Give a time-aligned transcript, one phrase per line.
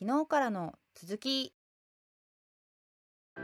[0.00, 1.52] 昨日からの続き。
[3.34, 3.42] ま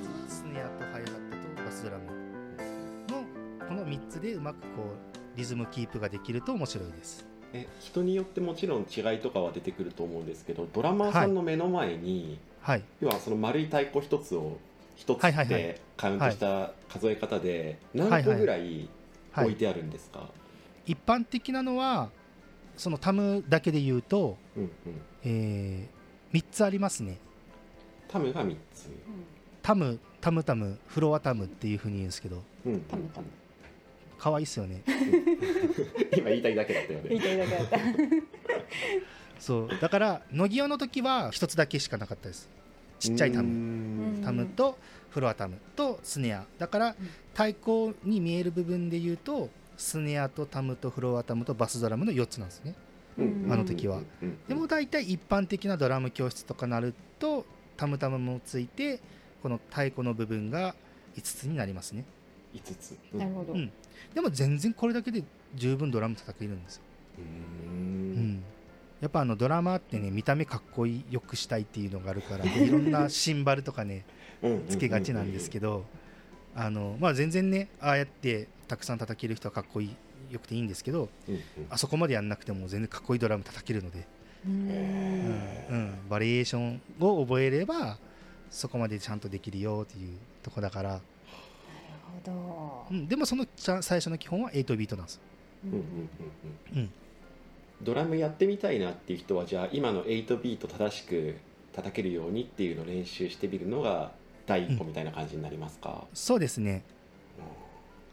[0.00, 2.06] ずはスネアとハイハットとバスドラム
[3.08, 7.24] のこの3つでうまくこうリズムキープができると面白いです。
[7.52, 12.82] え人によってもちろん違いとかは出てくると思うんですけどドラマーさんの目の前に、はい。
[13.00, 14.58] 要はその丸い太鼓一つを
[15.02, 15.54] 一つはいはいはい。
[15.54, 18.88] でカウントした数え方で何個ぐらい
[19.32, 20.28] はい置いてあるんですか、
[20.86, 22.10] 一般的なのは
[22.76, 24.70] そのタムだけで言うと、うんうん、
[25.24, 25.88] え
[26.32, 27.18] 3つありますね。
[28.06, 28.90] タムが3つ、
[29.62, 32.42] タムタムタムフロアタムっていうふうに言うんですけど。
[32.66, 32.72] うん。
[32.74, 33.26] うんタムタム。
[34.18, 34.82] 可愛いっすよね。
[36.16, 37.08] 今言いたいだけだったよね。
[37.08, 37.78] 言いたいだけだった。
[39.40, 39.68] そう。
[39.80, 42.48] だから乃木用の時は1つだけしかなかったです
[43.02, 43.48] ちっちゃいタム。
[43.48, 44.78] ムタムと
[45.10, 46.44] フロアタムとスネア。
[46.58, 46.94] だからうん。
[47.32, 52.74] 太鼓に見える部分で言うとスネアとタムとフロアタムとバスドラムの4つなんですね。
[53.18, 54.00] あの時は。
[54.48, 57.44] でも大体一般的なドラム教室とかなると
[57.76, 59.00] タムタムもついて
[59.42, 60.74] この太鼓の部分が
[61.16, 62.04] 5つになりますね。
[62.54, 62.96] 5つ。
[63.14, 63.72] なるほど、うん。
[64.14, 66.82] でも全然これだけで十分ドラム叩けるんですよ、
[67.18, 68.42] ううんん、
[69.02, 74.04] やっぱあのドラマーってね見た目かっこいいよくしたいっていうのがあるから いろんなシンバルとかね
[74.68, 75.84] つけがちなんですけど
[76.54, 79.96] あの、まあ、全然ねああやってたくさん叩ける人はかっこいい
[80.30, 81.42] よくていいんですけどうんうん。
[81.68, 84.06] あそこまでやんなくても全然かっこいいドラム叩けるので、
[84.46, 87.98] うんうんうん、バリエーションを覚えれば
[88.50, 91.02] そこまでちゃんとできるよっていうとこだから、なる
[92.24, 92.86] ほど。
[92.90, 95.14] うん、でもその最初の基本は8ビートなんです。
[95.14, 95.20] よ、
[95.64, 95.82] うんうんうん
[96.72, 96.78] うん。
[96.78, 96.90] うん、
[97.82, 101.36] ドラムやってみたいなっていう人はじゃあ今の8ビート正しく
[101.72, 104.12] 叩けるようにっていうのを練習してみるのが
[104.46, 106.82] 第一歩みたいな感じになりますか、そうですね。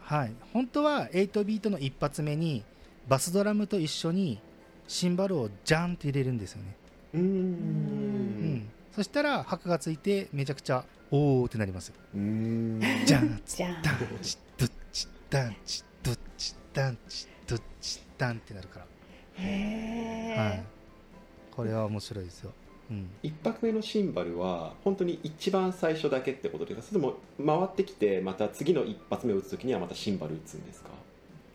[0.00, 0.32] はい。
[0.52, 2.64] 本当は8ビートの一発目に
[3.08, 4.40] バスドラムと一緒に
[4.88, 6.76] シンバルをジャンと入れるんですよね、
[7.14, 7.20] うん。
[7.20, 7.34] ううん。
[8.56, 11.94] ん、そしたら拍がついてめちゃくちゃおーってなりますよ。
[12.14, 12.80] うん。
[13.04, 18.86] ジャンじゃあダンチドッチダンチドッチダンチドッチダンってなるから、
[19.40, 20.62] はい、
[21.50, 22.52] これは面白いですよ、
[22.90, 26.82] うん、一拍目のシンバルは本当に一番最初だけってことですか？
[26.82, 27.14] それとも
[27.44, 30.90] 回ってきてまた次の一発目を打つ時にはまたシンバル打つんですか？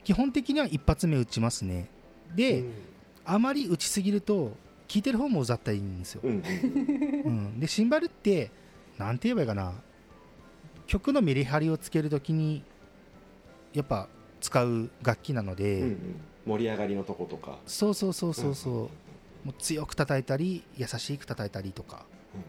[0.03, 1.89] 基本的には一発目打ちますね。
[2.35, 2.73] で、うん。
[3.25, 4.51] あまり打ちすぎると
[4.87, 6.43] 聞いてる方もうざったいんですよ、うん
[7.25, 8.51] うん、でシンバルって
[8.99, 9.73] なんて言えばいいかな。
[10.85, 12.61] 曲のメリハリをつけるときに
[13.73, 14.07] やっぱ
[14.41, 15.97] 使う楽器なので、うんうん
[16.45, 17.59] 盛り上がりのとことか。
[17.65, 18.89] そうそうそうそうそう、んんも
[19.47, 22.05] う強く叩いたり優しく叩いたりとか。
[22.33, 22.45] うんうん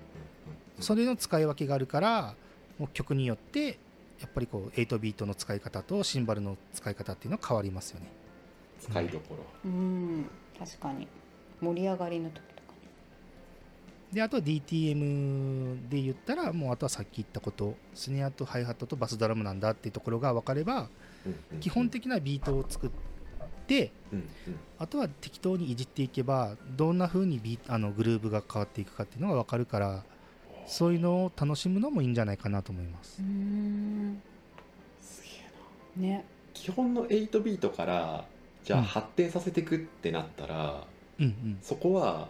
[0.78, 2.34] それの使い分けがあるから
[2.78, 3.78] もう曲によって
[4.20, 8.06] やっぱりこう8ビートの使い方とシンバルの使い方っていうのは変わりますよね。
[8.78, 9.44] 使いどころ。
[9.64, 10.26] うん。
[10.58, 11.08] 確かに。
[11.60, 12.78] 盛り上がりの時とかね
[14.12, 20.88] であとは DTM で言ったらもうあとはさっき言ったことスネアとハイハットとバスドラムなんだっていうところが分かれば
[21.24, 22.96] うんうん基本的なビートを作って
[24.12, 24.28] うんうん。
[24.78, 30.04] あとは適当にいじっていけばどんな風にビーあのグルーブが変わっていくかっていうのが分かるから
[30.66, 33.21] そういうのを楽しむのもいいんじゃないかなと思います。
[33.21, 34.21] うん。
[35.00, 35.28] すげ
[36.00, 36.15] えな。
[36.15, 36.25] ね。
[36.55, 38.25] 基本の8ビートから
[38.65, 38.84] じゃあうん。
[38.84, 40.84] 発展させていくってなったら、
[41.19, 41.59] うんうん。
[41.62, 42.28] そこは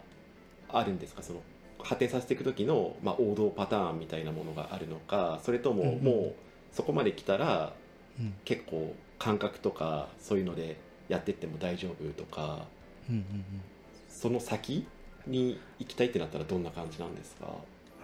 [0.69, 1.23] あるんですか？
[1.23, 1.41] その
[1.79, 6.33] 発展させていく時の、まあ、王道パターンみたいなものがあるのかそれとももう
[6.73, 7.73] そこまで来たら
[8.19, 8.33] うん。
[8.45, 12.65] 結構感覚とかそういうのでやってっても大丈夫とか
[13.09, 13.45] うんうんうん。
[14.09, 14.85] その先
[15.25, 17.53] に行きたいってなったらどんな感じなんですか？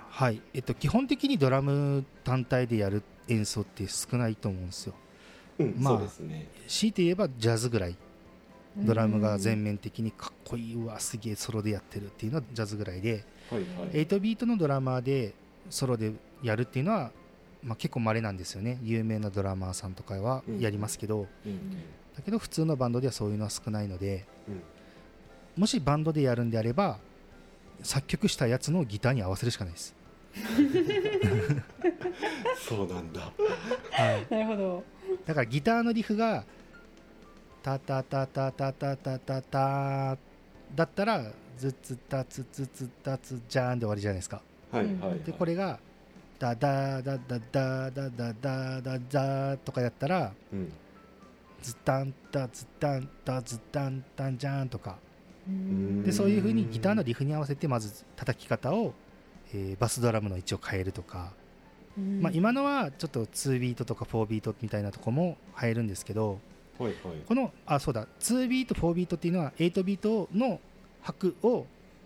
[0.10, 4.94] はい、えっと、基本的にドラム単体でやる演奏って少ないと思うんですよ。
[5.60, 6.48] うん、まあそうですね。
[6.68, 7.96] 強いて言えばジャズぐらい。
[8.76, 13.24] ドラムが全面的にかっこいいうわすげえソロでやってるっていうのはジャズぐらいで。
[13.50, 13.90] はいはい。
[14.08, 15.36] 8ビートのドラマーで
[15.70, 16.12] ソロで
[16.42, 17.12] やるっていうのは、
[17.64, 18.80] まあ、結構稀なんですよね。
[18.84, 21.60] 有名なドラマーさんとかはやりますけど、うん
[22.16, 24.62] だけど普通のバンドではそういうのは少ないのでうん。
[25.56, 26.98] もしバンドでやるんであれば
[27.82, 29.94] 作曲したやつのギターに合わせるしかないです、
[32.68, 33.22] そうなんだ。
[33.22, 33.32] は
[34.14, 34.84] い、なるほど。
[35.26, 36.46] だからギターのリフが
[37.62, 40.18] タタタタタタタタタ
[40.76, 45.80] だったらズツタツツツタツジャーンで終わりじゃないですかはいはい、はい、でこれが
[46.40, 50.74] ダダダダダダダダダダとかやったらうん
[51.64, 54.98] ズタンタズタンタズタンタンジャーンとか。
[56.06, 58.94] でそういうふうにギターのリフに合わせてまず叩き方を、
[59.54, 61.34] えー、バスドラムの位置を変えるとか、
[61.98, 66.40] まあ、今のはちょっと2ビートとか4ビートみたいなとこも入るんですけど、
[66.80, 66.94] いい、
[67.28, 68.08] このあそうだ。
[68.20, 70.60] 2ビート4ビートっていうのは8ビートの
[71.02, 71.66] 拍を、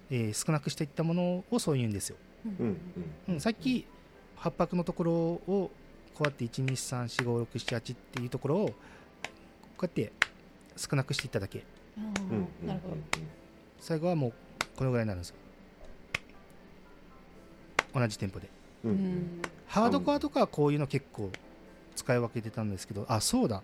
[0.10, 2.18] えー、少なくしていったものをそういうんですよ。
[2.60, 2.78] うん。
[3.30, 3.86] うん、さっき
[4.40, 5.70] 8拍のところをこ
[6.22, 8.74] うやって1234567っていうところを
[9.84, 10.12] うやって
[10.76, 11.64] 少なくしていっただけ、
[13.80, 14.34] 最後はもう
[14.76, 15.30] このぐらいになるんです。
[15.30, 15.36] よ
[17.94, 18.50] 同じテンポで、
[18.84, 21.32] うん、ハードコアとかこういうの結構
[21.96, 23.64] 使い分けてたんですけどあそうだ。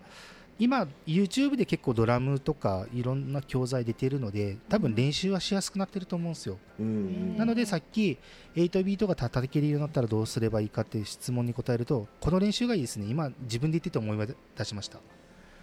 [0.56, 6.58] 今 YouTube で結構ドラムとかいろんな教材出てるので多分練習はしやすくなってると思うんですよ、
[7.36, 8.18] なのでさっき
[8.54, 13.06] 8ビートが叩けるようになったらどうすればいいかっていう質問に答えるとこの練習がいいですね。
[13.08, 15.00] 今自分で言ってて思い出しました。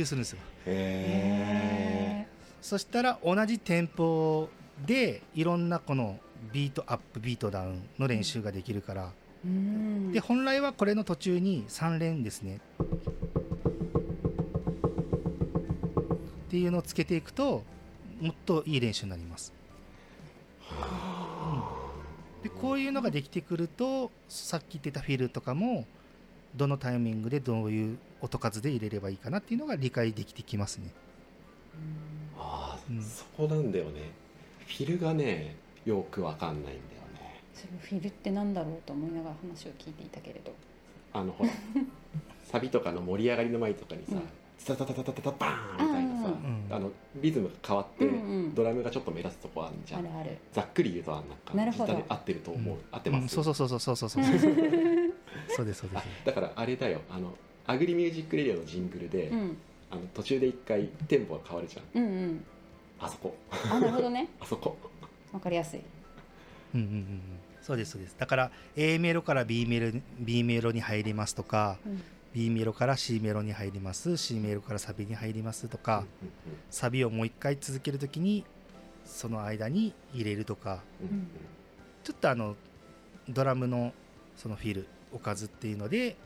[0.00, 0.38] 習するんですよ。
[0.66, 2.26] へ
[2.60, 4.48] そしたら同じテンポ
[4.86, 6.18] でいろんなこの
[6.52, 9.12] ビートアップビートダウンの練習ができるから。
[9.44, 10.12] うん。
[10.12, 12.60] で本来はこれの途中に3連ですね。
[16.48, 17.62] っていうのをつけていくと
[18.20, 19.52] もっといい練習になります、
[20.68, 22.42] うん。
[22.42, 25.86] でこういうのができてくるとさっき言ってたフィルとかも
[26.54, 30.92] どのタイミングでどういう音数で入れればいいかなっていうのが理解できてきますね。
[32.38, 33.02] ああ、うん。
[33.02, 34.10] そこなんだよね。
[34.66, 36.76] フィルがねよくわかんないんだよ
[37.14, 37.42] ね。
[37.54, 40.54] そのフィルってなんだろうと思いながら話を聞いていたけれど。
[41.12, 41.50] あのほら
[42.44, 44.22] サビとかの盛り上がりの前とかにさうん
[44.66, 48.54] 「タタタタタタタバーン!」みたいなさうんあのリズムが変わってうんうん。
[48.54, 50.00] ドラムがちょっと目立つとこあるじゃん。
[50.00, 50.36] あるある。
[50.52, 51.86] ざっくり言うとあんなんかなるほど。
[51.86, 52.80] ギターで合ってると思う、うん。
[52.92, 54.24] 合ってます、うんそうそうそうそうそうそう。
[54.24, 54.38] そう
[55.48, 56.06] そうです そうです。
[56.24, 57.34] だからあれだよあの
[57.66, 59.56] アグリミュージックレディオのジングルで、うん。
[59.90, 62.02] あの途中で一回テンポが変わるじゃん。
[62.02, 62.44] うんうん。
[63.00, 63.34] あそこ。
[63.50, 64.28] あなるほどね。
[64.40, 64.76] あそこ。
[65.32, 65.80] わかりやすい。
[66.74, 67.20] うんうんうんうん。
[67.62, 68.16] そうですそうです。
[68.18, 74.16] だから A メロから B メロ B メロに入りますとかうん B メロから C メロに入ります。
[74.16, 76.30] C メロからサビに入りますとかうん
[76.70, 78.44] サビをもう一回続けるときに
[79.04, 80.82] その間に入れるとか。
[82.02, 82.56] ちょっとあの
[83.28, 83.92] ドラムの
[84.36, 86.16] そのフィルおかずっていうので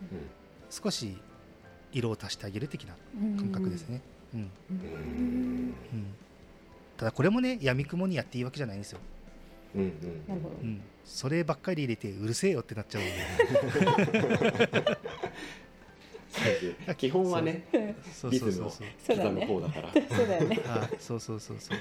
[0.70, 1.16] 少し
[1.92, 2.94] 色を足してあげる的な
[3.36, 4.00] 感覚ですね、
[4.34, 4.40] うん。
[4.40, 4.78] ううん。
[5.92, 6.14] うん、
[6.96, 9.00] ただこれもねやみくもにやっていいわけじゃないんですよ、
[9.74, 9.80] うん。
[9.82, 10.24] うん。
[10.28, 14.98] なるほどうん、そればっかり入れてうるせえよってなっちゃうので
[16.86, 16.94] そう。
[16.94, 17.64] 基本はね
[18.12, 18.30] そう。
[18.30, 18.88] リズムをそうそう。
[18.98, 19.72] そう刻むそうだね。
[19.72, 20.16] 方だから。
[20.16, 20.60] そうだよね。
[20.66, 21.78] あそうそうそうそう。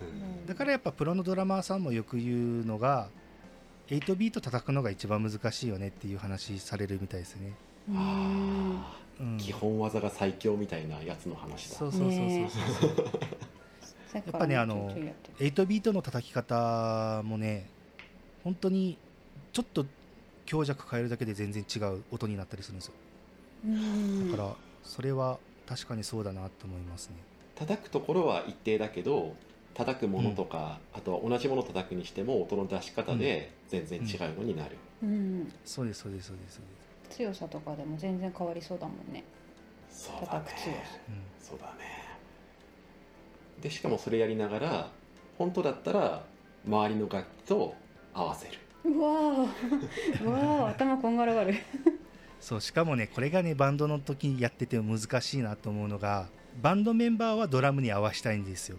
[0.00, 0.46] うん。
[0.46, 3.08] だからやっぱプロのドラマーさんもよく言うのが
[3.88, 7.52] 8ビート叩くのが一番難しいよねっていう話されるみたいですね、
[7.88, 7.96] うん。
[7.98, 11.76] あうん、ー基本技が最強みたいなやつの話だ。
[11.76, 12.28] そうそうそう
[12.80, 13.10] そうそう。
[14.14, 14.94] やっぱねあの
[15.38, 17.66] 8ビートの叩き方もね
[18.44, 18.98] 本当に
[19.52, 19.86] ちょっと
[20.44, 22.92] 強弱変えるだけで全然違う音になったりするんですよ
[23.64, 27.16] だからそれは確かにそうだなと思いますね。
[27.54, 29.34] 叩くところは一定だけど
[29.74, 35.52] 叩くものとか、あとは同じものを叩くにしても音の出し方で全然違うのになる、うん。
[35.64, 36.64] そうですそうですそうですそう
[37.08, 37.18] です。
[37.18, 39.24] 強さとかでも全然変わりそうだもんね。
[39.90, 40.26] そうだね。
[40.26, 40.80] 叩く強さ
[41.40, 41.72] そうだね。
[43.62, 44.90] でしかもそれやりながら
[45.38, 46.24] 本当だったら
[46.66, 47.74] 周りの楽器と
[48.12, 48.58] 合わせる。
[48.84, 49.46] うわー。
[50.26, 50.70] うわー。
[50.70, 51.54] 頭こんがらがる
[52.42, 56.26] そうしかもねこれがねバンドの時にやってても難しいなと思うのが
[56.60, 58.78] バンドメンバーはドラムに合わしたいんですよ。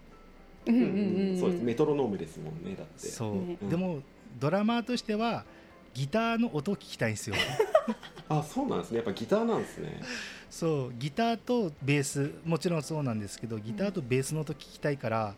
[0.65, 1.39] うんうんうん。
[1.39, 1.63] そうです。
[1.63, 3.08] メトロノームですもんねだって。
[3.08, 4.01] そう、ねでも
[4.39, 5.46] ドラマーとしては
[5.93, 7.36] ギターの音を聞きたいんですよ。
[8.29, 8.98] あそうなんですね。
[8.98, 10.01] やっぱギターなんですね。
[10.50, 10.93] そう。
[11.00, 15.36] ギターとベースもちろんそうなんですけどギターとベースの音聞きたいから、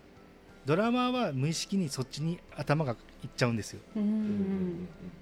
[0.66, 3.82] ドラマーは無意識にそっちに頭がいっちゃうんですよ。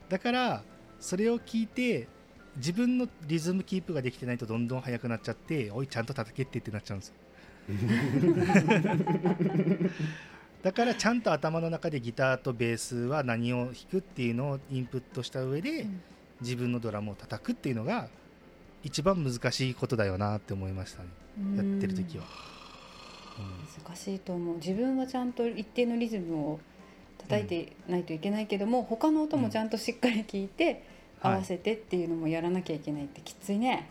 [0.10, 0.63] だから
[1.00, 2.07] それを聞いて
[2.57, 7.15] 自分のリズムキープができてないとどんどん速くなっちゃっておいちゃんと叩けってってなっちゃうんですよ。
[10.62, 16.01] だからちゃんと頭の中でギターとベースは何を弾くっていうのをインプットした上で、うん。
[16.43, 18.07] 自分のドラムを叩くっていうのが
[18.83, 21.10] 一番難しいことだよなって思いましたね。
[21.55, 22.25] やってる時は。
[23.86, 24.55] 難しいと思う。
[24.57, 26.60] 自分はちゃんと一定のリズムを
[27.17, 30.86] 叩いてないといけないけども、他の音もちゃんとしっかり聞いて、
[31.24, 33.89] 合わせてっていうのもやらなきゃいけないってきついね。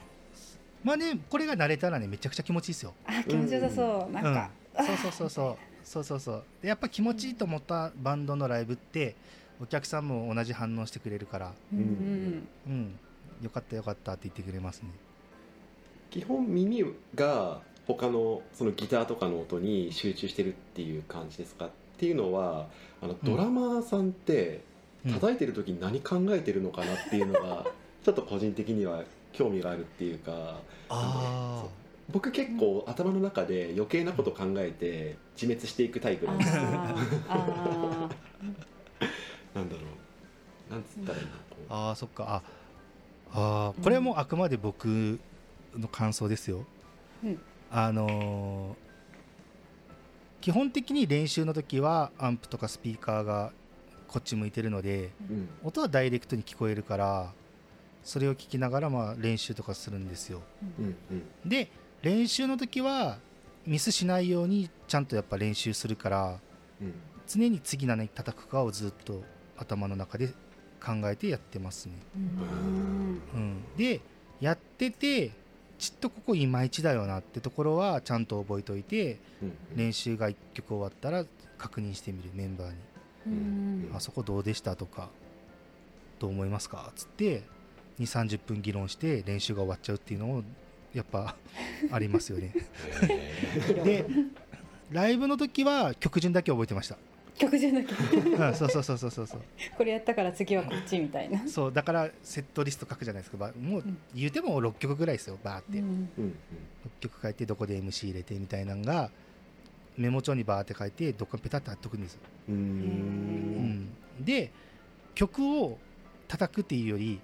[0.84, 2.94] まあねこれが慣れたらねめちゃくちゃ気持ちいいですよ。
[3.06, 6.44] あ気持ちよさそう、なんか、うん、そうそうそうそうそうそうそう。
[6.62, 9.16] でやっぱ気持ちいいと思ったバンドのライブって
[9.60, 11.52] お客さんも同じ反応してくれるから。
[11.72, 12.98] うんうんうん。
[13.42, 14.88] よかったよかったって言ってくれますね。
[16.10, 16.84] 基本耳
[17.14, 21.66] が他のそのギターとかの音に集中してるっていう感じですか？
[21.66, 22.68] っていうのは
[23.00, 24.60] あのドラマーさんってうん
[25.10, 27.66] 叩いてる時に何考えてるのかなっていうのが
[28.04, 30.60] ちょっと個人的には興味があるっていうか。
[30.88, 31.64] あ
[32.10, 36.68] 僕結構頭の中で余計なこと考えて自滅していくタイプなんです なん
[39.68, 39.80] だろ
[40.70, 40.72] う。
[40.72, 41.30] なんつったらいいの
[41.70, 42.42] あーそっか。
[43.32, 43.82] ああー。
[43.82, 45.18] これもあくまで僕
[45.76, 46.66] の感想ですよ、
[47.24, 47.40] うん。
[47.70, 48.92] あのー
[50.42, 53.52] 基本的に練習の時はアンプとかスピーカーが
[54.12, 55.48] こっち向いてるのでうん。
[55.64, 57.32] 音はダイレクトに聞こえるから
[58.04, 60.42] それを聞きながらまあ練習とかするんですよ。
[60.78, 61.48] うんうん。
[61.48, 61.70] で
[62.02, 63.18] 練習の時は
[63.66, 66.38] ミスしないようにちゃんとやっぱ練習するから
[66.80, 66.94] うん。
[67.26, 69.22] 常に次何叩くかをずっと
[69.56, 70.28] 頭の中で
[70.84, 73.22] 考えてやってますね、ーうん。
[73.34, 74.00] うん、で
[74.40, 75.30] やってて
[75.78, 81.24] ちっとここいまいちだよなってところはちゃんと覚えておいてうん練習が1曲終わったら
[81.56, 82.74] 確認してみるメンバーに。
[83.26, 83.61] うん
[83.94, 85.10] 「あそこどうでした?」とか
[86.18, 87.42] 「どう思いますか?」っつって
[88.00, 90.42] 2 3 0分議論して練習が終わっちゃうっていうのも
[90.94, 91.36] やっぱ
[91.90, 92.52] ありますよね。
[93.02, 94.06] へで
[94.90, 96.98] ライブの時は曲順だけ覚えてました、
[97.38, 99.40] 曲じゃなきゃうん、そうそうそうそうそうそう。
[99.76, 103.38] これやったから次はこっちみたいな、そうだからセットリスト書くじゃないですか。
[103.38, 103.96] ばもううん。
[104.14, 106.10] 言うても6曲ぐらいですよバーって、うん。
[106.18, 106.30] 6
[107.00, 109.10] 曲書いてどこで MC 入れてみたいなのが
[109.96, 112.14] メモ帳にバーって書いてどっかにペタッと貼っとくんです。
[112.14, 113.88] よ、うん。
[114.20, 114.50] で
[115.14, 115.78] 曲を
[116.28, 117.20] 叩くっていうより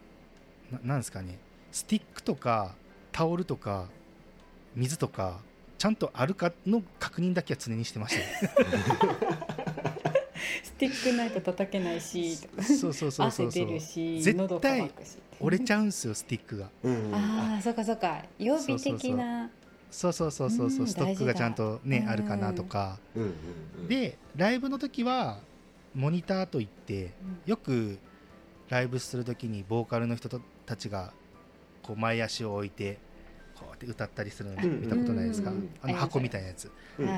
[0.70, 1.38] ななんですかね。
[1.72, 2.74] スティックとか
[3.12, 3.86] タオルとか
[4.74, 5.40] 水とか
[5.78, 8.20] ちゃんとあるかの確認だけは常にしてました。
[8.20, 8.52] ね
[10.62, 15.18] スティックないと叩けないしとかそうそうそうそ汗うし絶対喉乾くし。
[15.40, 16.68] 折れちゃうんすよスティックが。
[16.82, 17.14] うん。
[17.14, 18.24] ああそうかそうか。
[18.38, 19.50] 予備的な
[19.90, 22.98] そうそうそうそうそううんストックがちゃんとねあるかなとか。
[23.14, 23.34] うんうん
[23.80, 23.88] うん。
[23.88, 25.40] でライブの時は
[25.94, 27.12] モニターといって
[27.46, 27.98] よく
[28.68, 30.28] ライブする時にボーカルの人
[30.66, 31.12] たちが
[31.82, 32.98] こう前足を置いて
[33.54, 34.80] こうやって歌ったりするのうん。
[34.82, 35.70] 見たことないですか、うん。
[35.82, 36.70] あの箱みたいなやつ、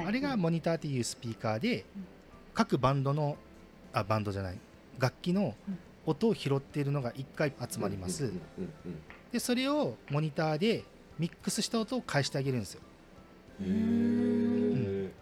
[0.07, 2.05] あれがモニターっていうスピーカーでうん。
[2.55, 3.37] 各バンドの
[3.93, 4.59] あバンドじゃない
[4.99, 5.79] 楽器のうん。
[6.07, 9.03] 音を拾っているのが1回集まります、うんうん。
[9.31, 10.83] でそれをモニターで
[11.21, 12.81] ミックスした音を返してあげるんですよ。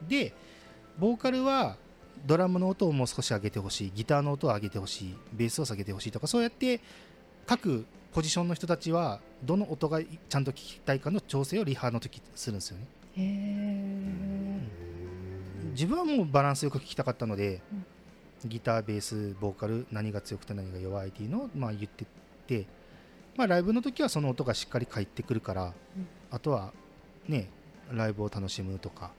[0.09, 0.33] で
[0.99, 1.77] ボーカルは
[2.25, 6.81] ドラムの音をもう少し上げてほしいギターの音を上げてほしいベースを下げてほしいとかそうやって
[7.47, 12.87] 各ポジションの人たちはどの音がちゃんと聞きたいかの調整をリハの時するんですよね。
[15.73, 17.61] 自分はもうバランスよく聞きたかったので、
[18.45, 22.07] ギターベースボーカル何が強くて何が弱いっていうのをまあ言ってっ
[22.47, 22.67] て、
[23.39, 25.73] まあ、ライブの時はその音がしっかり返ってくるから、うん。
[26.31, 26.73] あとは
[27.29, 27.49] ね
[27.95, 29.13] ライブを楽しむとか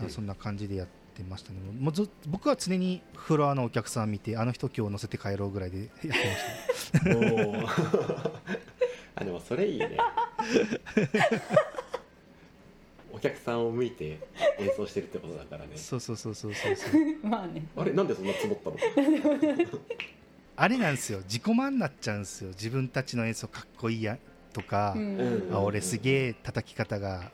[0.00, 0.10] うん。
[0.10, 1.58] そんな感じでやってましたね。
[1.78, 6.14] もうず僕は常にフロアのお客さん見て、あの人今日乗せて帰ろうぐらいでやってま
[6.74, 8.40] した。
[9.22, 9.96] あでもそれいいね。
[13.12, 14.18] お客さんを向いて
[14.58, 15.76] 演奏してるってことだからね。
[15.76, 16.74] そうそうそうそうそう。
[16.76, 17.26] そう。
[17.26, 17.64] まあね。
[17.76, 18.76] あれなんでそんな積もったの？
[20.60, 22.48] あれなんですよ、自己満になっちゃうんですよ。
[22.48, 24.18] 自分たちの演奏かっこいいや
[24.52, 25.50] とか、うん。
[25.52, 27.30] あ俺すげえ叩き方が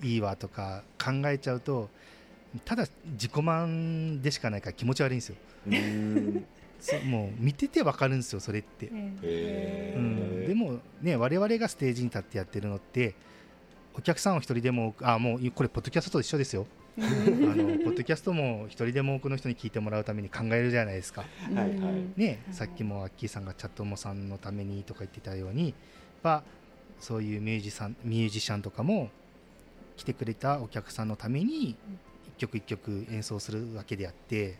[0.00, 1.90] いいわとか考えちゃうと、
[2.64, 5.36] ただ自己満でしかないから気持ち悪いんですよ。
[5.66, 5.70] う
[7.06, 8.86] もう見ててわかるんですよ、それって。
[8.86, 13.16] うん、でもね我々がステージに立ってやってるのって
[13.94, 16.64] お客さんを一人でもあもうこれポッドキャストと一緒ですよ
[17.00, 21.24] あのポッドキャストも一人でも多くの人に聞いてもらうために考えるじゃないですか。
[21.54, 22.02] はいはい。
[22.16, 25.74] ねうんさっきもアッキーさんがチャットモさんのためにとか言ってたようにやっ
[26.22, 26.42] ぱ
[27.00, 29.10] そういうミュージシャンミュージシャンとかも
[29.96, 31.76] 来てくれたお客さんのために
[32.28, 34.56] 一曲一曲演奏するわけであって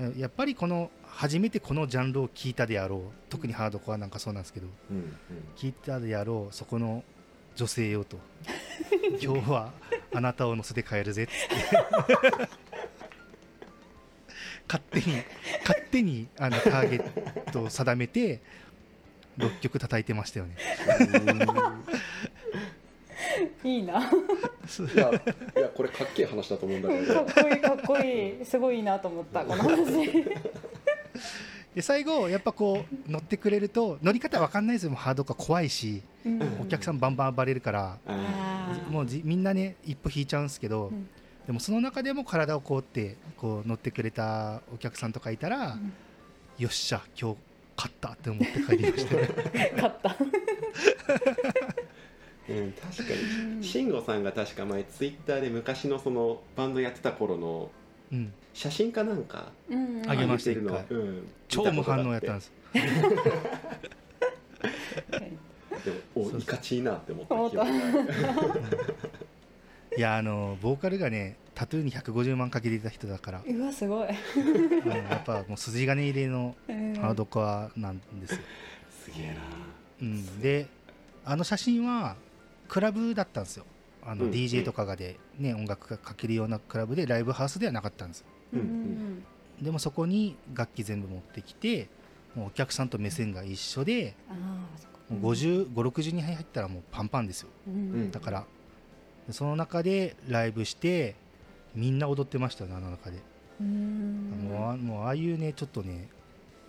[0.00, 0.18] うんうん。
[0.18, 5.16] やっぱりこの初めてこのジャンルを聴いたであろう特にハードコアなんかそうなんですけどうん
[5.56, 7.02] 聞いたであろうそこの
[7.56, 8.18] 女性よと
[9.20, 9.72] 今日は
[10.14, 11.32] あなたを乗せて帰るぜっつっ
[12.06, 12.58] て。
[14.68, 15.22] 勝手に
[15.60, 18.42] 勝手にあのターゲットを定めて
[19.38, 20.56] 6曲叩いてましたよね。
[23.64, 24.00] いいな。
[24.00, 24.08] か
[24.94, 25.10] いや
[25.56, 27.20] いやこれかっけえ話だと思うんだけど。
[27.22, 28.44] っこいいかっこいい。
[28.44, 30.24] すごいいいなと思ったこの話
[31.78, 34.94] で最後やっぱこう乗ってくれると乗り方わかんないですよ。
[34.96, 36.42] ハードか怖いしうん。
[36.62, 37.98] お客さんバンバン暴れるから。
[38.04, 38.90] ああー。
[38.90, 41.08] もうじみんなね一歩引いちゃうんですけど、うん。
[41.46, 45.92] でもその中でも体をこうってこう乗ってくれたお客さんとかいたら、うん。
[46.58, 47.36] よっしゃ今日
[47.76, 49.14] 勝ったって思って帰りました。
[49.14, 50.08] ね 勝った。
[50.08, 50.16] ー
[52.58, 53.02] うん確か
[53.54, 53.62] に。
[53.64, 57.70] 慎吾さんが確か前ツイッターで昔のそのバンドやってた頃の
[58.10, 60.84] うん写真かなんかうんあげました一回。
[60.90, 61.28] うん。
[61.48, 62.52] 超無反応やったんです。
[65.84, 67.64] でもおいかちいなって思った
[69.96, 74.08] いやあのボーカルがねタトゥーに150万かけていた人だから、うわすごい。
[74.08, 76.94] うんやっぱもう筋金入れのうん。
[76.94, 78.40] ハードコアなんですよ、
[79.04, 79.40] すげえな。
[80.02, 80.68] うん、で
[81.24, 82.16] あの写真は
[82.68, 83.64] クラブだったんですよ。
[84.04, 84.30] あのうん。
[84.30, 88.26] DJ とかがで、ね、音楽がかけるようなクラブでライブハウスではなかったんですよ。
[88.28, 88.37] うんうん
[89.62, 91.88] でもそこに楽器全部持ってきて
[92.34, 94.98] もうお客さんと目線が一緒でああそっか。
[95.14, 97.48] もう5060人入ったらもうパンパンですよ。
[97.66, 98.10] うんうん。
[98.10, 98.44] だから
[99.30, 101.16] その中でライブして
[101.74, 103.18] みんな踊ってましたよねあの中で、
[103.60, 104.48] うん。
[104.50, 106.08] もうあもうああいうねちょっとね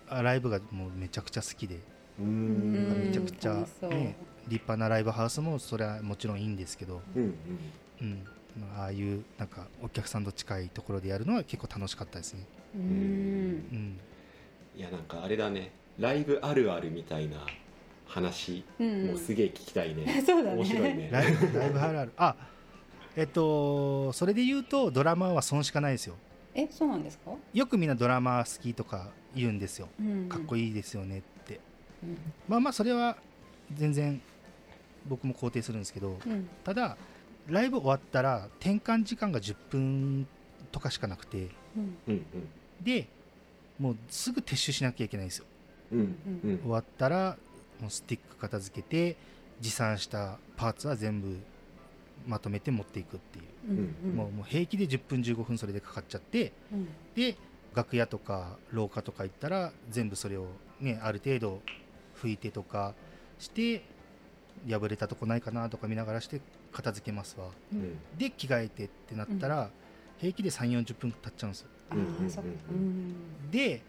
[0.08, 1.78] あライブがもうめちゃくちゃ好きで、
[2.18, 3.54] めちゃくちゃ
[3.88, 4.16] ね
[4.48, 7.34] 立派なライブハウスもそれはもちろんいいんですけど、うんうん。
[8.02, 8.24] うん、
[8.76, 12.82] ああいうなんかお客さんと近いところでやるのは結構楽しかったですね、うん。
[12.82, 14.00] うん、
[14.76, 15.70] いやなんかあれだね。
[15.98, 17.46] ライブあるあるみたいな
[18.06, 19.06] 話うん。
[19.08, 20.22] もうすげえ聞きたいね。
[20.26, 20.56] そうだね。
[20.56, 21.08] 面白いね。
[21.12, 22.12] ライブライブハルある。
[22.16, 22.36] あ
[23.16, 26.14] えっとそれで言うとドラマーは損しかないですよ。
[26.54, 27.32] えそうなんですか？
[27.52, 29.88] よくみんなドラマー好きとか言うんですよ。
[30.28, 31.60] かっこいいいいですよねって。
[32.02, 32.18] うん。
[32.48, 33.16] まあまあそれは
[33.74, 34.20] 全然
[35.06, 36.48] 僕も肯定するんですけどうん。
[36.64, 36.96] ただ
[37.48, 40.26] ライブ終わったら転換時間が10分
[40.72, 41.48] とかしかなくて。
[41.76, 41.98] うん。
[42.08, 42.24] うん
[42.82, 43.06] で
[43.78, 45.44] もうすぐ撤収しなきゃいけないんですよ。
[45.92, 45.98] うん。
[45.98, 46.50] うん。
[46.50, 47.36] うん終わったら
[47.80, 49.16] もうスティック片付けて
[49.60, 51.38] 持参したパーツは全部
[52.26, 53.94] まとめて持っていくっていう、うん。
[54.04, 54.16] うん。
[54.16, 56.88] もうもう平気で10分15分それでかかっちゃってうん。
[57.14, 57.36] で
[57.74, 60.46] 楽屋とか廊下とか行ったら全部それを
[60.80, 61.60] ねある程度
[62.20, 62.94] 拭いてとか
[63.38, 63.82] して
[64.68, 66.40] 破れたとこないかなとか見ながらして
[66.72, 67.46] 片付けますわ。
[67.72, 67.98] うん。
[68.16, 69.70] で着替えてってなったら、
[70.18, 71.68] 平気で3 4 0分経っちゃうんですよ。
[73.50, 73.82] で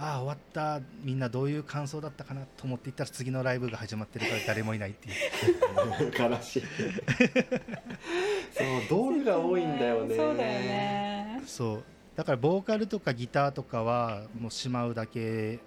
[0.00, 0.80] ああ終わった。
[1.02, 5.14] みんなどういう感想だったかなと思っていったら次のライブが始まってるから誰もいないっていう。
[6.16, 6.62] 悲しい。
[8.54, 10.14] そう道具が多いんだよね。
[10.14, 11.42] そうだよね。
[11.46, 11.82] そう。
[12.14, 15.58] だからボーカルとかギターとかはもうしまうだけ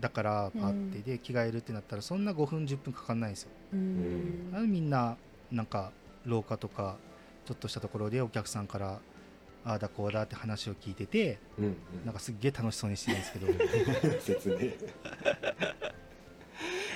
[0.00, 3.50] だからパッてで着替えるってなったらそんな5分10分かかんないんですよ。
[3.72, 4.70] うん。
[4.70, 5.16] みんな
[5.52, 5.92] なんか
[6.24, 6.96] 廊下とか
[7.46, 9.00] ちょっとしたところでお客さんから
[9.64, 11.76] ああだこうだって話を聞いててうんうん。
[12.04, 13.38] なんかすっげえ楽しそうにしてるんですけ
[14.10, 14.18] ど。
[14.20, 14.56] 説明。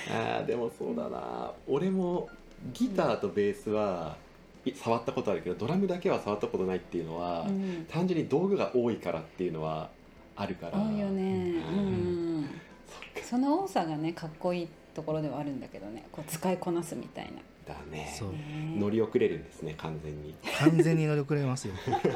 [0.09, 1.51] あーでもそうだな。
[1.67, 2.29] 俺も
[2.73, 4.17] ギターとベースは
[4.65, 7.85] い触ったことあるけどドラムだけは触ったことないっていうのは、うん。
[7.89, 9.89] 単純に道具が多いからっていうのは
[10.35, 10.77] あるから。
[10.79, 11.23] 多いよね。
[11.23, 12.41] ううん。
[12.41, 12.49] ん
[13.23, 16.05] その多さがねかっこいいところではあるんだけどね。
[16.11, 17.31] こう使いこなすみたい
[17.67, 18.13] だね。
[18.17, 18.29] そう。
[18.29, 18.35] な
[18.81, 20.35] 乗り遅れるんですね完全に。
[20.59, 21.73] 完全に乗り遅れますよ。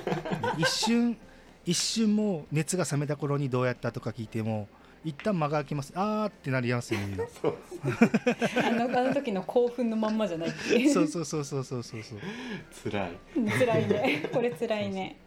[0.57, 1.17] 一瞬
[1.65, 4.67] 一瞬もう熱が冷めた頃にどうやったとか聞いても
[5.03, 5.93] 一旦間が空きます。
[5.95, 7.25] あーってなりますよみんな。
[7.41, 7.57] そう
[8.63, 10.89] あのあの時の興奮のまんまじゃないっていう。
[10.93, 12.03] そうそうそうそうそうそう。
[12.03, 13.11] そう辛い
[13.59, 14.29] 辛いね。
[14.31, 15.17] これ辛いね。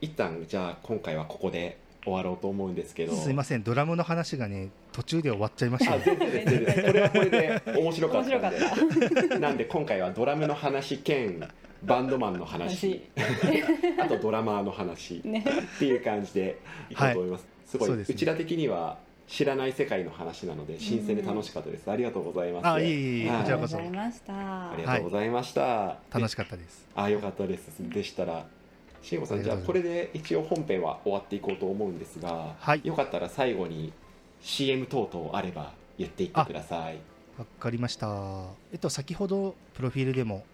[0.00, 3.14] 一旦じゃあ今回はここで終わろうと思うんですけど。
[3.14, 5.94] すいませんドラムの話がね途中で終わっちゃいました。
[5.94, 8.36] あね全然です全然これはこれで面白かったんで。
[8.36, 11.48] 面白かっなんで今回はドラムの話兼
[11.82, 13.04] バンドマンの話。
[13.16, 13.64] 話
[14.00, 15.20] あとドラマーの話。
[15.24, 15.44] ね。
[15.76, 16.58] っていう感じで
[16.90, 22.66] いこうと思います、すごいうちら的には知らない世界の話なので新鮮で楽しかったです、ありがとうございます。
[22.66, 23.38] あいえいえいえはい。
[23.40, 23.76] こちらこそ。
[23.78, 24.32] ありがとうございました。
[24.72, 26.86] ありがとうございました、楽しかったです。
[26.94, 27.70] あよかったです。
[27.80, 28.46] でしたら
[29.02, 32.80] 慎吾さんじゃあこれで一応本編は終わっていこうと思うんですが、はい。
[32.84, 33.92] よかったら最後に
[34.40, 36.98] CM 等々あれば言っていってください。
[37.38, 38.08] わかりました。
[38.72, 40.44] えっと先ほどプロフィールでも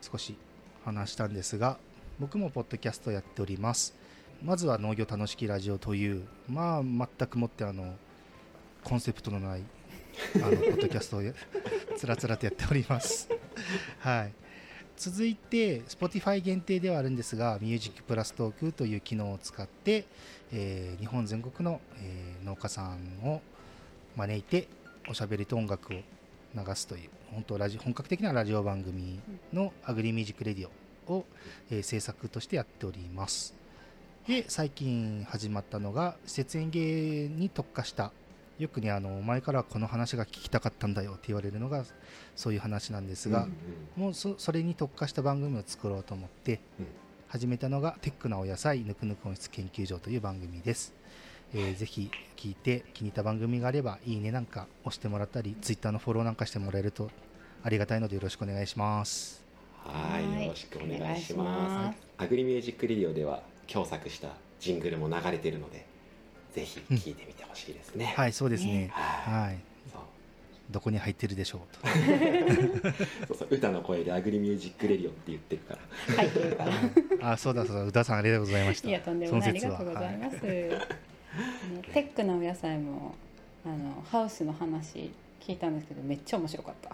[0.00, 0.36] 少し
[0.84, 1.78] 話したんですが
[2.18, 3.94] 僕もポッドキャストやっております。
[4.42, 7.94] まずは農業楽しきラジオというまあ全くもってあの
[8.82, 9.62] コンセプトのない
[10.36, 11.34] あのポッドキャストをや
[11.96, 13.28] つらつらとやっております。
[13.98, 14.32] はい
[15.00, 20.04] 続いて Spotify 限定ではあるんですが「ミュージックプラストーク」という機能を使って、
[20.52, 23.40] えー日本全国の、えー農家さんを
[24.16, 24.68] 招いて
[25.08, 26.02] おしゃべりと音楽を流
[26.74, 29.20] すという本当ラジ本格的なラジオ番組
[29.54, 30.68] のアグリミュージックレディ
[31.08, 31.24] オを、
[31.70, 33.54] えー制作としてやっております。
[34.26, 38.12] で最近始まったのが施設園芸に特化した
[38.60, 41.84] よくねあの前からこの話が聞きたかったんだよって言われるのが
[42.36, 43.48] そういう話なんですが、
[43.96, 46.86] もうそそれに特化した番組を作ろうと思ってうん。
[47.28, 50.92] 始めたのが「テックなお野菜ぬくぬく温室研究所」という番組です、
[51.54, 57.08] えーぜひ聞いて気に入った番組があればいいねなんか押してもらったりツイッターのフォローなんかしてもらえると
[57.62, 59.44] ありがたいのでよろしくお願いします。
[59.84, 60.44] はいはい。
[60.44, 61.98] よろしくお願いします。
[62.00, 65.86] すアグリミュージックレディオでは共作したジングルも流れてるので
[66.54, 68.72] ぜひ聞いてみてほしいですね、はいそうですね。
[68.72, 68.90] ね。
[68.92, 69.42] はい。
[69.44, 69.58] はい。
[69.92, 70.00] そう。
[70.70, 71.86] どこに入ってるでしょうと。
[73.28, 75.74] そうそう歌の声でアグリミュージックレディオって言ってるか
[76.08, 76.14] ら。
[76.16, 77.32] 入ってるから。
[77.32, 77.84] あそうだそうだ。
[77.84, 78.88] 宇田さんありがとうございました。
[78.88, 80.70] いやとんでもないありがとうございます、ね
[81.92, 83.14] テックなお野菜も
[83.64, 86.90] あのハウスの話聞いたんですけどめっちゃ面白かった。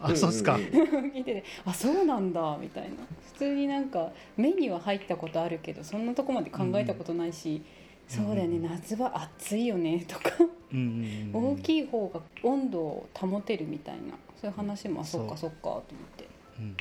[0.00, 2.90] あそうっすか、んんん聞いててあそうなんだみたいな。
[3.32, 7.62] 普通になんか目には入ったことあるけどそんなとこまで考えたことないし、
[8.08, 8.56] そうだよね。
[8.56, 10.04] うん夏は暑いよね。
[10.08, 10.30] とか、
[10.72, 14.14] うん大きい方が温度を保てるみたいな。
[14.40, 15.84] そういう話もあそっかそっかと思っ
[16.16, 16.64] て、うん。
[16.64, 16.74] うん。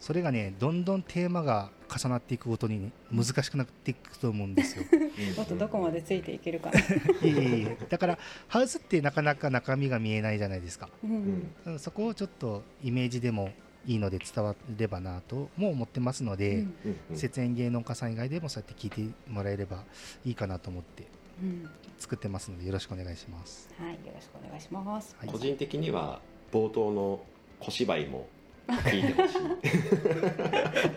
[0.00, 4.84] それがねどんどんテーマが重なっていくごとにね難しくなっていくと思うんですよ。
[5.36, 6.84] もっとどこまでついていけるかな、い
[7.22, 10.88] えいえだからハウスってなかなか中身が見えないじゃないですか。
[11.02, 11.78] うん。
[11.78, 13.50] そこをちょっとイメージでも
[13.86, 16.64] いいので伝わればなとも思ってますので、
[17.10, 17.16] うん。
[17.16, 19.84] 節園芸農家さん以外でもそうやって聞いてもらえれば
[20.24, 21.04] いいかなと思って
[21.42, 21.68] うん。
[21.98, 23.68] 作ってますのでよろしくお願いします。
[23.78, 25.28] はいよろしくお願いします、はい。
[25.28, 26.20] 個人的には
[26.52, 27.20] 冒頭の
[27.60, 28.28] 小芝居も
[28.68, 29.38] 聞いてほしい。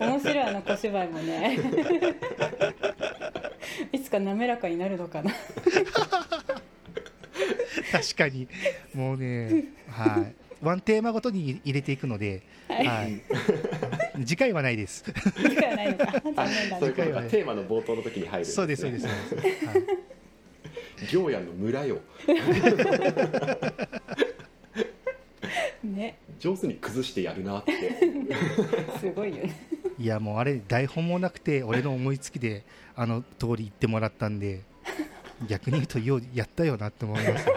[0.00, 1.58] 面白いあの小芝居もね。
[3.92, 5.32] いつか滑らかになるのかな。
[7.92, 8.48] 確かに。
[8.94, 13.22] もうねはいワンテーマごとに入れていくので、はい、
[14.26, 15.04] 次回はないです。
[15.36, 16.12] 次回はないのか。
[16.24, 19.66] 残あ念はテーマの冒頭の時に入るね、そうですそうです、そうです。
[19.66, 19.82] はい。
[21.10, 21.98] 行屋の村よ。
[25.84, 26.18] ね。
[26.40, 27.72] 上手に崩してやるなって。
[29.00, 29.68] すごいよね。
[29.98, 34.62] いやもうあれ台本もなくて俺の思いつきであの通り言ってもらったんで
[35.46, 37.44] 逆に言うとようやったよなって思います。
[37.44, 37.50] す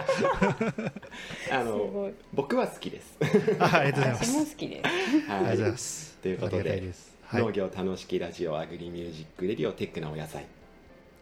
[1.52, 2.14] あのすごい。
[2.32, 3.18] 僕は好きです。
[3.58, 4.32] あありがとうございます。
[4.32, 4.88] 私も好きです。
[4.88, 6.18] ありがとうございます。
[6.22, 6.82] ということで
[7.32, 10.46] 農業楽しきラジオアグリミュージックレディオテックなお野菜。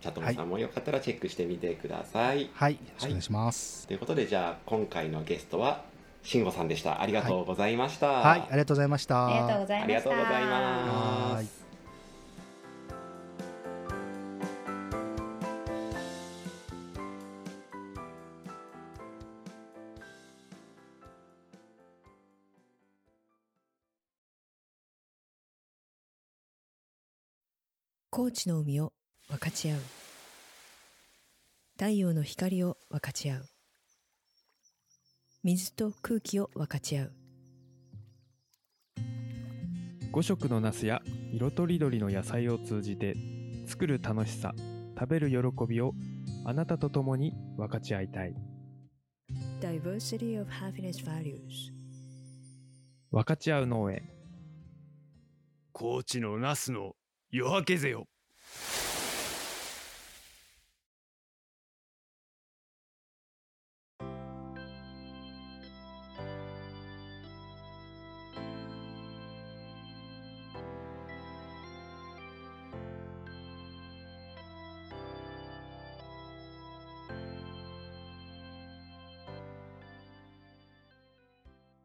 [0.01, 2.73] チャトモさんもよかったらチェックしてみてください、はい。
[2.73, 3.87] よろしくお願いします。
[3.87, 5.85] ということでじゃあ今回のゲストは
[6.23, 7.01] 慎吾さんでした。
[7.01, 9.27] ありがとうございました、はい、ありがとうございました。
[9.27, 9.87] ありがとうございました。
[9.87, 11.60] ありがとうございます
[28.13, 28.93] 高知の海を
[29.29, 29.79] 分かち合う。
[31.75, 33.45] 太陽の光を分かち合う。
[35.45, 37.13] 水と空気を分かち合う。
[40.13, 43.15] 5色のナスや色とりどりの野菜を通じて
[43.69, 44.55] 作る楽しさ
[44.99, 45.93] 食べる喜びを
[46.45, 48.35] あなたと共に分かち合いたい。
[49.61, 51.71] Diversity of Happiness Values.
[53.13, 54.03] 分かち合う農園。
[55.73, 56.97] 高知のナスの
[57.33, 58.09] 夜明けぜよ。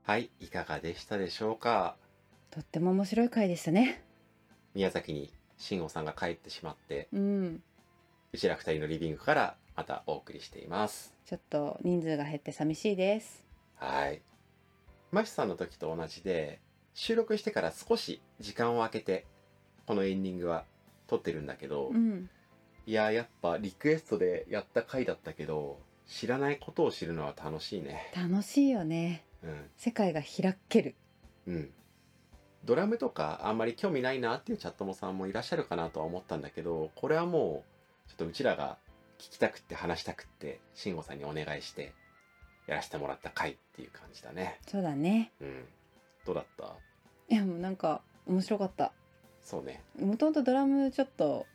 [0.08, 1.96] はいいかがでしたでしょうか？
[2.52, 4.05] とっても面白い回でしたね
[4.76, 7.64] 宮崎に慎吾さんが帰ってしまってうん。
[8.34, 11.14] うちら二人のリビングからまたお送りしています。
[11.26, 13.46] ちょっと人数が減って寂しいです。
[13.76, 14.22] はい。
[15.12, 16.60] マシさんの時と同じで
[16.94, 19.26] 収録してから少し時間を空けて
[19.88, 20.66] このエンディングは
[21.08, 22.30] 撮ってるんだけど、うん。
[22.86, 28.12] いややっぱリクエストでやった回だったけど知らないことを知るのは楽しいね。
[28.14, 29.24] 楽しいよね。
[29.42, 29.70] うん。
[29.78, 30.96] 世界が開ける。
[31.48, 31.70] うん
[32.66, 37.64] ドラムとかあんまり興味ないなっていうチャットモさんもいらっしゃるかなとは思ったんだけどこれはも
[38.08, 38.78] うちょっとうちらが
[39.20, 41.94] 聞きたくって話したくって慎吾さんにお願いして
[42.68, 44.60] やらせてもらった回っていう感じだね。
[44.68, 45.32] そうだね。
[45.40, 45.66] うん。
[46.26, 46.76] どうだった？
[47.30, 48.92] いやもうなんか面白かった。
[49.42, 49.84] そうね。
[50.00, 51.46] もともとドラムちょっと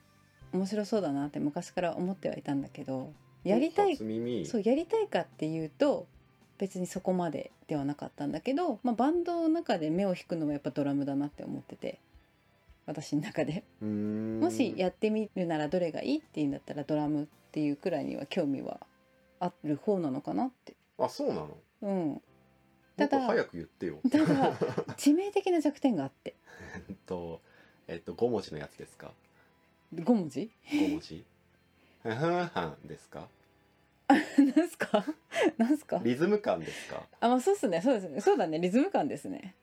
[0.53, 3.13] 面白そうだなって昔から思ってはいたんだけど
[3.45, 6.07] やりたいそうやりたいかっていうと
[6.61, 11.99] 別にそこまでではなかったんだけど、まあ、バンドの中で目を引くのはやっぱドラムだなって思ってて。
[12.87, 13.63] 私の中で。
[13.81, 18.81] もしやってみるならどれがいいって言うんだったらドラムっていうくらいには興味は
[19.39, 20.75] ある方なのかなって。
[20.99, 21.57] あそうなの？
[21.83, 22.09] うん。
[22.09, 22.23] も
[22.97, 24.01] ただ早く言ってよ。
[24.11, 24.57] ただ
[24.99, 26.35] 致命的な弱点があって。
[26.89, 27.41] えっと
[27.87, 29.13] えっと5文字のやつですか
[29.95, 31.25] ？5文字？5文字？
[32.89, 33.29] ですか？
[34.57, 35.05] なんすか？
[35.59, 36.01] なんすか？
[36.03, 37.03] リズム感ですか？
[37.21, 37.81] あまあそうっすね。
[37.83, 38.21] そうですね。
[38.21, 38.59] そうだね。
[38.59, 39.55] リズム感ですね。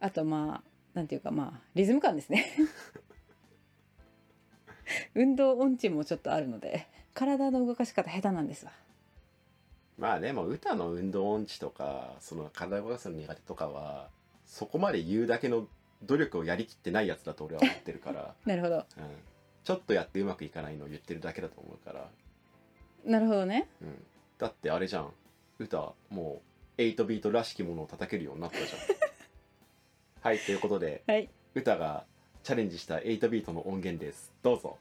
[0.00, 2.46] あとまあなんていうかまあリズム感ですね。
[5.14, 8.72] 運動音痴もちょっとあるので体の動かし方下手なんですわ。
[9.98, 14.08] まあでも歌の運動音痴とかその体を動かすの苦手とかは
[14.46, 15.66] そこまで言うだけの
[16.02, 18.76] 努力をやりきってないやつだと俺は思ってるから、なるほど。
[18.76, 18.84] うん、
[19.62, 22.08] ちょっとやってうまくいかないのを言ってるだけだと思うから、
[23.04, 23.68] なるほどね。
[23.82, 24.04] うん、
[24.38, 25.12] だってあれじゃん。
[25.58, 26.40] 歌も
[26.78, 28.70] う8ビートらしきものを叩けるようになったじゃん。
[30.22, 31.28] はいということではい。
[31.54, 32.06] 歌が
[32.42, 34.32] チャレンジした8ビートの音源です。
[34.42, 34.78] どうぞ。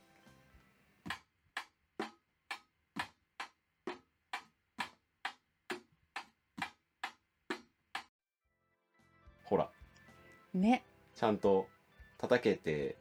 [9.43, 9.69] ほら。
[10.53, 10.83] ね。
[11.15, 11.67] ちゃんと
[12.17, 12.95] 叩けて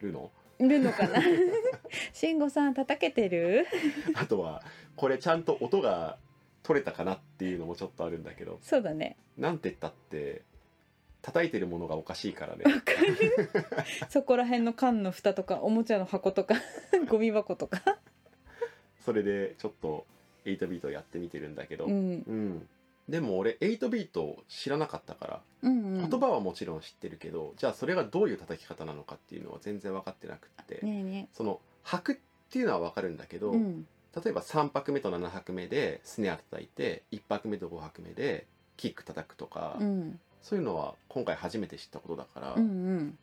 [0.00, 0.30] るの？
[0.58, 1.20] いるのかな？
[2.20, 3.66] 慎吾さん叩けてる？
[4.14, 4.62] あとは
[4.94, 6.18] これちゃんと音が
[6.62, 8.58] 取れたかなっていうのもちょっとあるんだけど。
[8.60, 9.16] そうだね。
[9.38, 10.42] なんて言ったって
[11.22, 12.64] 叩いてるものがおかしいからね。
[14.10, 16.56] そこら辺の缶の蓋とかおもちゃの箱とか
[17.08, 17.98] ゴミ箱とか。
[19.00, 20.06] それでちょっと
[20.44, 22.12] 8ビートやってみてるんだけど、ううん。
[22.18, 22.68] ん
[23.08, 26.10] でも俺8ビート知らなかったからうんうん。
[26.10, 32.16] 言葉はもちろん知ってるけど、じゃあそれがどういう叩き方なのかっていうのは全然分かってなくって、ねえねその拍っ
[32.50, 33.86] ていうのは分かるんだけど、えうん。
[34.14, 40.20] 例えば3拍目と7拍目でスネア叩いて1拍目と5拍目でキック叩くとか、うん。
[40.42, 43.18] そういうのは今回初めて知ったことだからうん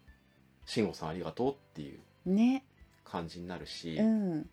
[0.66, 2.64] 慎吾さんありがとうっていううんね。
[3.06, 4.50] 感じになるし、うん。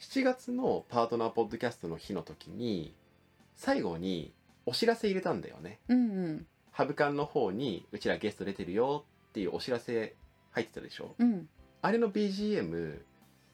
[0.00, 2.92] 7月のパートナーポッドキャストの日の時に
[3.56, 4.32] 最後に
[4.66, 5.78] お知らせ入れたんだよね。
[5.88, 6.46] うんうん。
[6.72, 10.14] ハブカンの方にうちらゲスト出てるよっていうお知らせ
[10.50, 11.14] 入ってたでしょ。
[11.18, 11.48] うん。
[11.82, 12.98] あれの BGM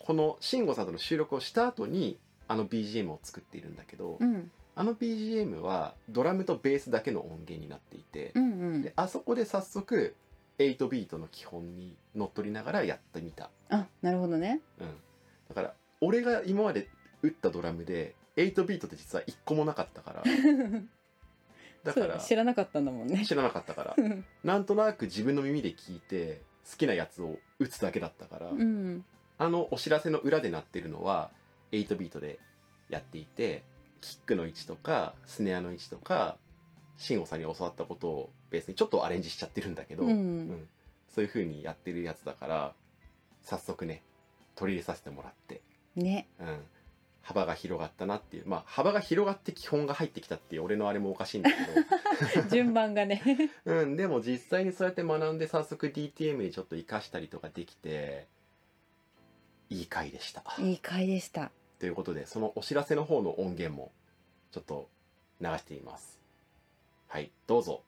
[0.05, 4.51] この慎吾さんとの収録をした後にあの BGM を作っているんだけど、うん。
[4.75, 8.83] あの BGM はドラムとベースだけの音源になっていて、うんうん。
[8.83, 10.15] であそこで早速
[10.59, 14.61] 8ビートの基本にのっとりながらやってみた、あなるほどね。
[14.81, 14.87] うん、
[15.49, 16.89] だから俺が今まで
[17.23, 20.23] 打ったドラムで8ビートって実は1個もなかったから。
[21.83, 23.25] だから知らなかったんだもんね。
[23.25, 23.97] 知らなかったから。
[24.45, 29.05] なんとなく自分の耳で聞いて好きなやつを打つだけだったから、うん
[29.41, 31.31] あのお知らせの裏で鳴ってるのは
[31.73, 32.39] 8ビートで
[32.91, 33.63] やっていて
[34.03, 36.37] キックの位置とかスネアの位置とか
[36.99, 40.11] 慎吾さんに教わったことをベースにちょっとアレンジしちゃってるんだけど、うん。
[40.11, 40.69] うん。
[41.09, 42.73] そういう風にやってるやつだから
[43.43, 44.03] 早速ね
[44.57, 45.63] 取り入れさせてもらって、
[45.97, 46.27] ね。
[46.39, 46.59] うん、
[47.23, 51.57] 幅が広がったなっていうまあ幅が広がって基本が入ってきたっていう俺のあれもおかしいんだけ
[52.43, 52.45] ど。
[52.53, 53.23] 順番がね。
[53.65, 58.27] うん、でも実際にそうやって学んで早速 DTM にちょっと活かしたりとかできて
[59.71, 60.43] いい回でした。
[60.59, 63.91] いい回でしたということでそのお知らせの方の音源も
[64.53, 64.89] ちょっと
[65.41, 66.19] 流してみます。
[67.09, 67.83] はいどうぞ。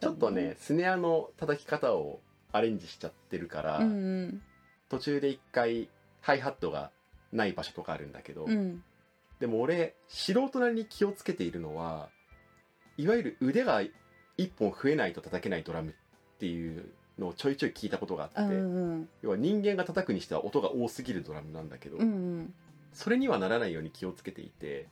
[0.01, 2.21] ちょっとねスネアの叩き方を
[2.53, 4.43] アレンジしちゃってるから、うんうん。
[4.89, 5.89] 途中で一回
[6.21, 6.91] ハイハットが
[7.33, 8.83] ない場所とかあるんだけど、うん。
[9.41, 12.11] でも俺素人なりに気をつけているのは
[12.97, 13.83] いわゆる腕が
[14.37, 15.95] 一本増えないと叩けないドラムっ
[16.39, 19.09] ていうのをちょいちょい聞いたことがあって、うんうん。
[19.23, 22.55] 要は人間が叩くにしては音が多すぎるドラムなんだけど、うんうん。
[22.93, 24.89] それにはならないように気をつけていて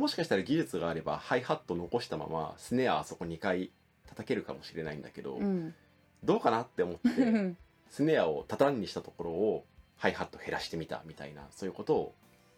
[0.00, 3.70] もしかしたら技術があればハイハット残したままスネアあそこ2回
[4.08, 5.74] 叩けるかもしれないんだけど、うん。
[6.24, 7.56] どうかなって思ってうん
[7.90, 9.66] スネアを畳んにしたところを
[9.98, 12.14] ハイハット減らしてみたみたいなそういうことを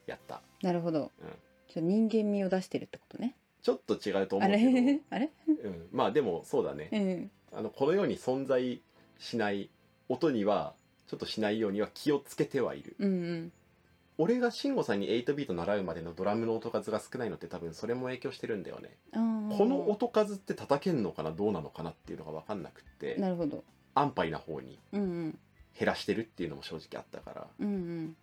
[0.07, 0.41] やった。
[0.63, 1.29] なるほど、うん。
[1.69, 3.35] ちょ人間味を出してるってことね。
[3.61, 5.01] ちょっと違うと思あうけど、れ？
[5.11, 5.31] あれ？
[5.49, 6.91] うん、まあでもそうだね。
[6.93, 7.31] うん。
[7.59, 8.81] あのこの世に存在
[9.19, 9.69] しない
[10.09, 10.75] 音には
[11.09, 12.95] ちょっとしないようには気をつけてはいる。
[13.01, 13.53] うんうん
[14.19, 18.91] 俺が慎吾さんに8ビート習うまでのドラムの音数が少ないのって多分それも影響してるんだよね。
[19.13, 19.57] あー。
[19.57, 23.65] この音数って叩けんのかなどうなのかなっていうのが分かんなくってなるほど。
[23.95, 25.39] 安牌な方にうんうん。
[25.79, 27.77] 減らしてるっていうのも正直あったから、うんうん。
[27.79, 28.17] うん、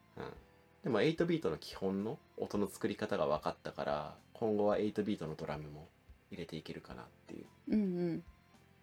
[0.83, 5.87] でも8ビートの基本の音の作り方が分かったから今後は8ビートのドラムも
[6.31, 7.45] 入れていけるかなっていう。
[7.71, 8.23] うんうん。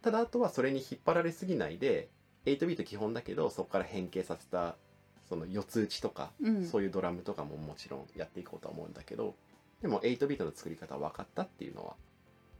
[0.02, 2.08] ただあとはそれに引っ張られすぎないで
[2.44, 4.76] 8ビート基本だけどそこから変形させた
[5.28, 6.66] その四つ打ちとか、うん。
[6.66, 9.34] そういうドラムとかももちろんやっていこうとは思うんだけど
[9.82, 11.94] でも8ビートの作り方分かったっていうのは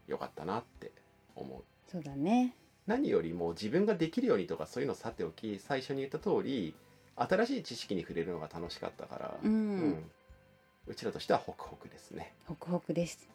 [0.06, 0.92] 良かったなって
[1.34, 1.62] 思う。
[1.90, 2.54] そうだね。
[2.86, 6.74] 何よりも自分ができるようにとかそういうのさておき最初に言った通り
[7.16, 9.50] 新しい知識に触れるのが楽しかったから、うん。
[9.50, 9.54] う
[9.88, 10.10] ん。
[10.86, 12.34] うちらとしてはホクホクですね。
[12.46, 13.28] ホクホクです。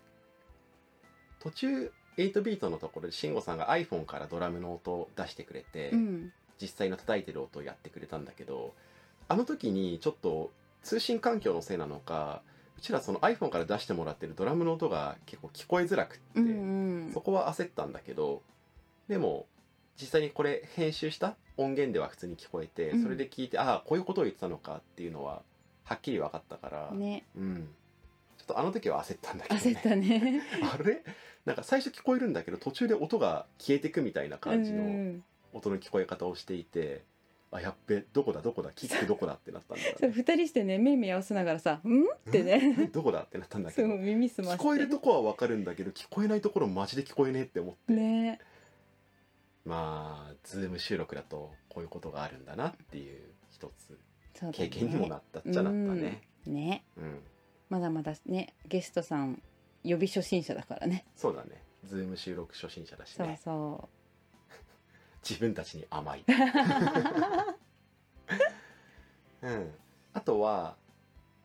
[1.39, 6.33] 途中8ビートのところで慎吾さんが iPhone からドラムの音を出してくれて、うん。
[6.61, 8.75] 実際の叩いてる音をやってくれたんだけど
[9.31, 10.51] あの時にちょっと
[10.83, 12.41] 通信環境のせいなのか
[12.77, 16.47] うちらその iPhone から出してもらってるドラムの音が結構聞こえづらくって、うん
[17.05, 17.11] うん。
[17.13, 18.41] そこは焦ったんだけど
[19.07, 19.45] でも
[19.95, 23.03] 実際にこれ編集した音源では普通に聞こえてうん。
[23.03, 25.43] それで聞いて、ああこういうことを言ってたのかっていうのは
[25.85, 27.23] はっきり分かったから、ね。
[27.37, 27.69] うん、
[28.37, 30.41] ちょっとあの時は焦ったんだけど、焦ったね。
[30.73, 31.03] あれ？
[31.45, 35.23] なんか最初聞こえるんだけど途中で音が消えてくみたいな感じのうん。
[35.53, 37.03] 音の聞こえ方をしていて、
[37.51, 39.85] あやっべどこだどこだキックどこだってなったんだ。
[39.85, 42.89] よ そうね二人してね目見合わせながらさ「うん?」ってね。
[42.93, 48.39] どこだってなったんだけ そうど耳すま聞こえるとこは分かるんだけど聞こえないところマジで聞こえねえって思って、ね。
[49.65, 53.99] まあズーム収録だとこういうことがあるんだなっていう一つ。
[54.53, 56.21] 経験にもなったっちゃなったね。
[56.47, 56.53] うん。
[56.53, 56.83] ね。
[56.97, 57.19] うん、
[57.69, 59.41] まだまだねゲストさん
[59.83, 61.05] 予備初心者だからね。
[61.15, 61.61] そうだね。
[61.85, 63.89] ズーム収録初心者だしそうねそ
[65.27, 66.31] 自分たちに甘い、う
[69.47, 69.71] うん、
[70.13, 70.75] あとは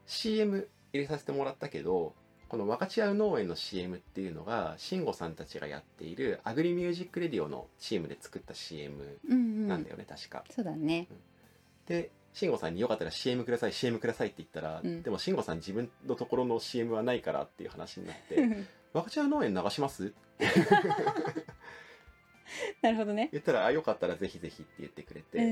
[0.06, 2.14] CM 入れさせてもらったけど
[2.48, 9.68] この分かち合う農園の CM っていうのが慎吾さんたちがやっているアグリミュージックレディオのチームで作った CM うんうん。
[9.68, 10.44] なんだよね、確か。
[10.50, 11.08] そうだね。
[11.86, 15.02] で慎吾さんによかったら CM ください CM くださいって言ったら、うん。
[15.02, 18.36] でも慎吾さん自分のところの CM はないからっていう話になって
[18.92, 20.12] 「分かち合う農園流します?」
[22.82, 23.28] なるほどね。
[23.32, 25.42] 言ったら「あよかったらぜひぜひ」って言ってくれて、う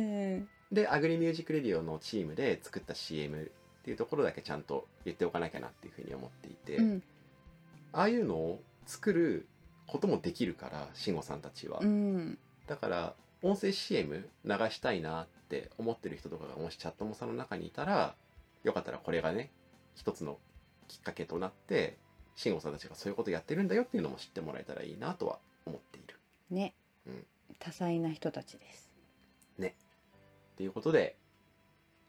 [0.40, 7.02] んでアグリミュージックレディオのチームで作った CM っていうところだけちゃんと言っておかなきゃなっていうふうに思っていて、うん。
[7.92, 9.46] ああいうのを作る
[9.86, 12.38] こともできるから慎吾さんたちは、うん。
[12.66, 18.16] だから音声 CM 流したいなって思ってる人とかがもしチャットモさんの中にいたら
[18.64, 19.50] よかったらこれがね
[19.94, 20.38] 一つの
[20.88, 21.98] きっかけとなって
[22.36, 26.18] 慎吾さんたちがそういうことやってるんだよっていうのも知ってもらえたらいいなとは思っている。
[26.50, 26.74] ね
[27.06, 27.26] うん
[27.58, 28.90] 多彩な人たちです
[30.56, 31.16] ということで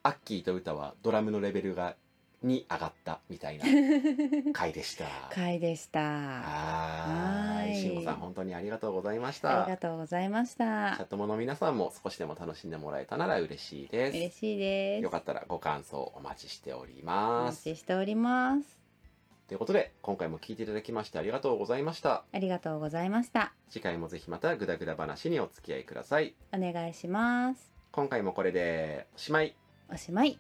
[0.04, 1.96] アッキーと歌はドラムのレベルが
[2.44, 3.66] に上がったみたいな
[4.54, 5.06] 回でした。
[5.32, 7.70] 回でしたはーい。
[7.72, 9.70] はい慎吾さん本当にありがとうございましありた。
[9.72, 14.18] がとうございましチャッたトモの皆さんも少しでも楽しんでもらえたなら嬉しいです。
[14.18, 17.64] 嬉しいですよかったらご感想お待ちしておりお待ます。
[17.64, 18.85] ちしております
[19.48, 22.24] ということで今回も聞いていただきましてありがとうございました。
[22.32, 26.34] ありがとうございました次回もぜひまたグダグダ話にお付き合いください。
[26.52, 29.56] お願いします今回もこれでおしまい。
[29.92, 30.38] おしまい